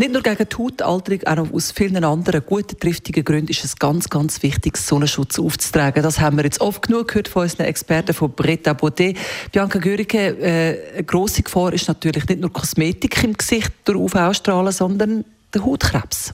nicht 0.00 0.12
nur 0.12 0.22
gegen 0.22 0.48
die 0.48 0.56
Hautalterung, 0.56 1.26
auch 1.26 1.52
aus 1.52 1.72
vielen 1.72 2.02
anderen 2.02 2.42
guten, 2.46 2.80
triftigen 2.80 3.22
Gründen 3.22 3.50
ist 3.50 3.64
es 3.64 3.76
ganz, 3.76 4.08
ganz 4.08 4.42
wichtig, 4.42 4.78
Sonnenschutz 4.78 5.38
aufzutragen. 5.38 6.02
Das 6.02 6.18
haben 6.18 6.38
wir 6.38 6.44
jetzt 6.44 6.62
oft 6.62 6.82
genug 6.82 7.08
gehört 7.08 7.28
von 7.28 7.42
unseren 7.42 7.66
Experten 7.66 8.14
von 8.14 8.32
Bretta 8.32 8.72
Baudet. 8.72 9.18
Bianca 9.52 9.78
Görike, 9.78 10.38
äh, 10.38 10.94
eine 10.94 11.04
grosse 11.04 11.42
Gefahr 11.42 11.74
ist 11.74 11.86
natürlich 11.86 12.26
nicht 12.26 12.40
nur 12.40 12.50
Kosmetik 12.50 13.22
im 13.22 13.34
Gesicht 13.34 13.72
durch 13.84 13.98
UV-Strahlen, 13.98 14.72
sondern 14.72 15.24
der 15.52 15.64
Hautkrebs. 15.64 16.32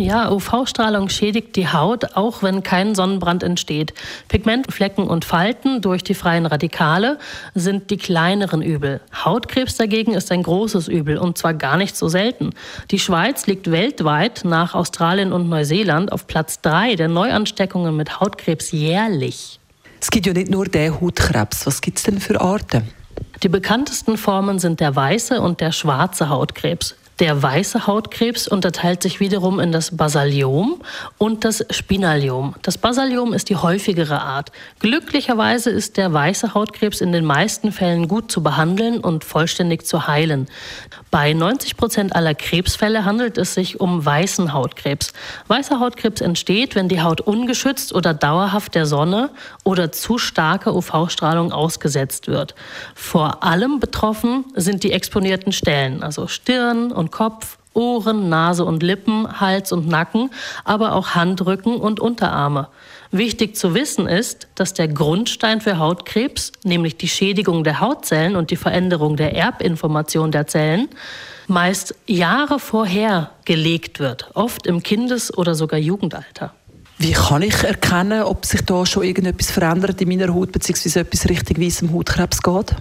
Ja, 0.00 0.32
UV-Strahlung 0.32 1.10
schädigt 1.10 1.56
die 1.56 1.68
Haut, 1.68 2.16
auch 2.16 2.42
wenn 2.42 2.62
kein 2.62 2.94
Sonnenbrand 2.94 3.42
entsteht. 3.42 3.92
Pigmentflecken 4.28 5.06
und 5.06 5.26
Falten 5.26 5.82
durch 5.82 6.02
die 6.02 6.14
freien 6.14 6.46
Radikale 6.46 7.18
sind 7.54 7.90
die 7.90 7.98
kleineren 7.98 8.62
Übel. 8.62 9.02
Hautkrebs 9.12 9.76
dagegen 9.76 10.14
ist 10.14 10.32
ein 10.32 10.42
großes 10.42 10.88
Übel 10.88 11.18
und 11.18 11.36
zwar 11.36 11.52
gar 11.52 11.76
nicht 11.76 11.98
so 11.98 12.08
selten. 12.08 12.54
Die 12.90 12.98
Schweiz 12.98 13.46
liegt 13.46 13.70
weltweit 13.70 14.40
nach 14.44 14.74
Australien 14.74 15.34
und 15.34 15.50
Neuseeland 15.50 16.12
auf 16.12 16.26
Platz 16.26 16.62
drei 16.62 16.94
der 16.94 17.08
Neuansteckungen 17.08 17.94
mit 17.94 18.20
Hautkrebs 18.20 18.72
jährlich. 18.72 19.60
Es 20.00 20.10
gibt 20.10 20.24
ja 20.24 20.32
nicht 20.32 20.50
nur 20.50 20.64
den 20.64 20.98
Hautkrebs. 20.98 21.66
Was 21.66 21.82
gibt 21.82 21.98
es 21.98 22.04
denn 22.04 22.20
für 22.20 22.40
Arten? 22.40 22.88
Die 23.42 23.50
bekanntesten 23.50 24.16
Formen 24.16 24.58
sind 24.58 24.80
der 24.80 24.96
weiße 24.96 25.42
und 25.42 25.60
der 25.60 25.72
schwarze 25.72 26.30
Hautkrebs. 26.30 26.94
Der 27.20 27.42
weiße 27.42 27.86
Hautkrebs 27.86 28.48
unterteilt 28.48 29.02
sich 29.02 29.20
wiederum 29.20 29.60
in 29.60 29.72
das 29.72 29.94
Basaliom 29.94 30.80
und 31.18 31.44
das 31.44 31.62
Spinaliom. 31.68 32.54
Das 32.62 32.78
Basaliom 32.78 33.34
ist 33.34 33.50
die 33.50 33.56
häufigere 33.56 34.22
Art. 34.22 34.52
Glücklicherweise 34.78 35.68
ist 35.68 35.98
der 35.98 36.14
weiße 36.14 36.54
Hautkrebs 36.54 37.02
in 37.02 37.12
den 37.12 37.26
meisten 37.26 37.72
Fällen 37.72 38.08
gut 38.08 38.32
zu 38.32 38.42
behandeln 38.42 39.00
und 39.00 39.24
vollständig 39.24 39.86
zu 39.86 40.06
heilen. 40.06 40.48
Bei 41.10 41.34
90 41.34 41.76
Prozent 41.76 42.16
aller 42.16 42.34
Krebsfälle 42.34 43.04
handelt 43.04 43.36
es 43.36 43.52
sich 43.52 43.80
um 43.80 44.02
weißen 44.02 44.54
Hautkrebs. 44.54 45.12
Weißer 45.46 45.78
Hautkrebs 45.78 46.22
entsteht, 46.22 46.74
wenn 46.74 46.88
die 46.88 47.02
Haut 47.02 47.20
ungeschützt 47.20 47.92
oder 47.92 48.14
dauerhaft 48.14 48.74
der 48.74 48.86
Sonne 48.86 49.28
oder 49.62 49.92
zu 49.92 50.16
starke 50.16 50.74
UV-Strahlung 50.74 51.52
ausgesetzt 51.52 52.28
wird. 52.28 52.54
Vor 52.94 53.42
allem 53.44 53.78
betroffen 53.78 54.46
sind 54.54 54.84
die 54.84 54.92
exponierten 54.92 55.52
Stellen, 55.52 56.02
also 56.02 56.26
Stirn 56.26 56.92
und 56.92 57.09
Kopf, 57.10 57.58
Ohren, 57.72 58.28
Nase 58.28 58.64
und 58.64 58.82
Lippen, 58.82 59.40
Hals 59.40 59.72
und 59.72 59.86
Nacken, 59.86 60.30
aber 60.64 60.92
auch 60.92 61.10
Handrücken 61.10 61.76
und 61.76 62.00
Unterarme. 62.00 62.68
Wichtig 63.12 63.56
zu 63.56 63.74
wissen 63.74 64.06
ist, 64.06 64.48
dass 64.54 64.74
der 64.74 64.88
Grundstein 64.88 65.60
für 65.60 65.78
Hautkrebs, 65.78 66.52
nämlich 66.64 66.96
die 66.96 67.08
Schädigung 67.08 67.64
der 67.64 67.80
Hautzellen 67.80 68.36
und 68.36 68.50
die 68.50 68.56
Veränderung 68.56 69.16
der 69.16 69.34
Erbinformation 69.34 70.32
der 70.32 70.46
Zellen, 70.46 70.88
meist 71.46 71.94
Jahre 72.06 72.58
vorher 72.58 73.30
gelegt 73.44 73.98
wird, 73.98 74.30
oft 74.34 74.66
im 74.66 74.82
Kindes- 74.82 75.36
oder 75.36 75.54
sogar 75.54 75.78
Jugendalter. 75.78 76.54
Wie 76.98 77.12
kann 77.12 77.42
ich 77.42 77.64
erkennen, 77.64 78.22
ob 78.24 78.44
sich 78.44 78.60
da 78.60 78.84
schon 78.84 79.04
irgendetwas 79.04 79.50
verändert 79.50 80.00
in 80.02 80.08
meiner 80.08 80.34
Haut, 80.34 80.52
beziehungsweise 80.52 81.00
etwas 81.00 81.28
richtig 81.28 81.58
weißem 81.58 81.92
Hautkrebs 81.92 82.42
geht? 82.42 82.76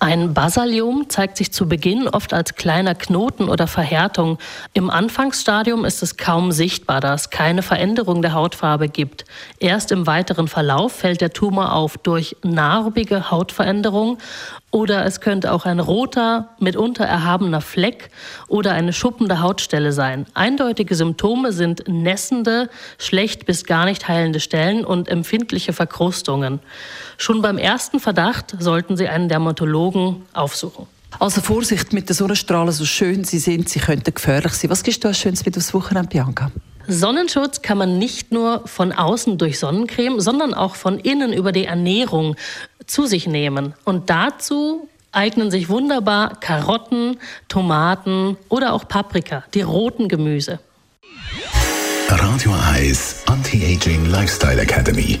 Ein 0.00 0.32
Basaliom 0.32 1.08
zeigt 1.08 1.36
sich 1.36 1.52
zu 1.52 1.68
Beginn 1.68 2.06
oft 2.06 2.32
als 2.32 2.54
kleiner 2.54 2.94
Knoten 2.94 3.48
oder 3.48 3.66
Verhärtung. 3.66 4.38
Im 4.72 4.90
Anfangsstadium 4.90 5.84
ist 5.84 6.04
es 6.04 6.16
kaum 6.16 6.52
sichtbar, 6.52 7.00
da 7.00 7.14
es 7.14 7.30
keine 7.30 7.62
Veränderung 7.62 8.22
der 8.22 8.32
Hautfarbe 8.32 8.88
gibt. 8.88 9.24
Erst 9.58 9.90
im 9.90 10.06
weiteren 10.06 10.46
Verlauf 10.46 10.92
fällt 10.92 11.20
der 11.20 11.32
Tumor 11.32 11.72
auf 11.72 11.98
durch 11.98 12.36
narbige 12.44 13.32
Hautveränderung 13.32 14.18
oder 14.70 15.06
es 15.06 15.20
könnte 15.20 15.52
auch 15.52 15.64
ein 15.64 15.80
roter, 15.80 16.50
mitunter 16.60 17.04
erhabener 17.04 17.62
Fleck 17.62 18.10
oder 18.48 18.72
eine 18.72 18.92
schuppende 18.92 19.40
Hautstelle 19.40 19.92
sein. 19.92 20.26
Eindeutige 20.34 20.94
Symptome 20.94 21.52
sind 21.52 21.88
nässende, 21.88 22.68
schlecht 22.98 23.46
bis 23.46 23.64
gar 23.64 23.86
nicht 23.86 24.06
heilende 24.06 24.40
Stellen 24.40 24.84
und 24.84 25.08
empfindliche 25.08 25.72
Verkrustungen. 25.72 26.60
Schon 27.16 27.40
beim 27.40 27.56
ersten 27.56 27.98
Verdacht 27.98 28.56
sollten 28.58 28.96
Sie 28.98 29.08
einen 29.08 29.30
Dermatologen 29.30 29.87
aufsuchen. 30.32 30.86
Also 31.18 31.40
Vorsicht 31.40 31.92
mit 31.92 32.08
den 32.08 32.14
Sonnenstrahlen, 32.14 32.72
so 32.72 32.84
schön 32.84 33.24
sie 33.24 33.38
sind, 33.38 33.68
sie 33.68 33.80
könnten 33.80 34.14
gefährlich 34.14 34.52
sein. 34.52 34.70
Was 34.70 34.82
gibst 34.82 35.02
du 35.02 35.08
als 35.08 35.18
Schönes 35.18 35.44
mit 35.44 35.56
aufs 35.56 35.74
Wochenende, 35.74 36.08
Bianca? 36.08 36.50
Sonnenschutz 36.86 37.60
kann 37.60 37.78
man 37.78 37.98
nicht 37.98 38.32
nur 38.32 38.66
von 38.66 38.92
außen 38.92 39.36
durch 39.36 39.58
Sonnencreme, 39.58 40.20
sondern 40.20 40.54
auch 40.54 40.74
von 40.74 40.98
innen 40.98 41.32
über 41.32 41.52
die 41.52 41.66
Ernährung 41.66 42.36
zu 42.86 43.06
sich 43.06 43.26
nehmen. 43.26 43.74
Und 43.84 44.08
dazu 44.10 44.88
eignen 45.12 45.50
sich 45.50 45.68
wunderbar 45.68 46.38
Karotten, 46.40 47.18
Tomaten 47.48 48.36
oder 48.48 48.72
auch 48.72 48.88
Paprika, 48.88 49.44
die 49.54 49.62
roten 49.62 50.08
Gemüse. 50.08 50.60
Radio 52.08 52.54
Eyes 52.74 53.22
Anti-Aging 53.26 54.06
Lifestyle 54.06 54.62
Academy. 54.62 55.20